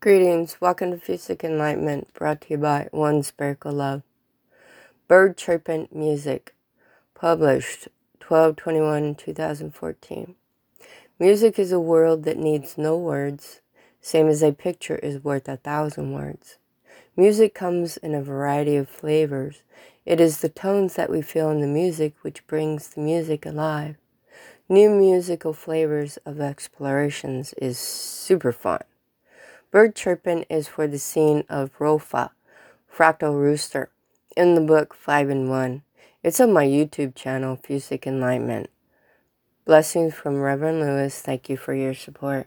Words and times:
Greetings, 0.00 0.60
welcome 0.60 0.92
to 0.92 0.96
Fusic 0.96 1.42
Enlightenment, 1.42 2.14
brought 2.14 2.42
to 2.42 2.50
you 2.50 2.58
by 2.58 2.88
One 2.92 3.24
Spherical 3.24 3.72
Love. 3.72 4.02
Bird 5.08 5.36
Chirping 5.36 5.88
Music, 5.90 6.54
published 7.16 7.88
12 8.20 8.54
2014. 8.54 10.34
Music 11.18 11.58
is 11.58 11.72
a 11.72 11.80
world 11.80 12.22
that 12.22 12.38
needs 12.38 12.78
no 12.78 12.96
words, 12.96 13.60
same 14.00 14.28
as 14.28 14.40
a 14.40 14.52
picture 14.52 14.98
is 14.98 15.24
worth 15.24 15.48
a 15.48 15.56
thousand 15.56 16.12
words. 16.12 16.58
Music 17.16 17.52
comes 17.52 17.96
in 17.96 18.14
a 18.14 18.22
variety 18.22 18.76
of 18.76 18.88
flavors. 18.88 19.62
It 20.06 20.20
is 20.20 20.38
the 20.38 20.48
tones 20.48 20.94
that 20.94 21.10
we 21.10 21.22
feel 21.22 21.50
in 21.50 21.60
the 21.60 21.66
music 21.66 22.14
which 22.22 22.46
brings 22.46 22.86
the 22.90 23.00
music 23.00 23.44
alive. 23.44 23.96
New 24.68 24.90
musical 24.90 25.52
flavors 25.52 26.18
of 26.18 26.40
explorations 26.40 27.52
is 27.54 27.80
super 27.80 28.52
fun. 28.52 28.82
Bird 29.70 29.94
chirping 29.94 30.46
is 30.48 30.66
for 30.66 30.86
the 30.86 30.98
scene 30.98 31.44
of 31.50 31.78
Rofa, 31.78 32.30
Fractal 32.90 33.34
Rooster, 33.34 33.90
in 34.34 34.54
the 34.54 34.62
book 34.62 34.94
5 34.94 35.28
and 35.28 35.50
1. 35.50 35.82
It's 36.22 36.40
on 36.40 36.54
my 36.54 36.64
YouTube 36.64 37.14
channel, 37.14 37.58
Fusic 37.58 38.06
Enlightenment. 38.06 38.70
Blessings 39.66 40.14
from 40.14 40.40
Reverend 40.40 40.80
Lewis. 40.80 41.20
Thank 41.20 41.50
you 41.50 41.58
for 41.58 41.74
your 41.74 41.92
support. 41.92 42.46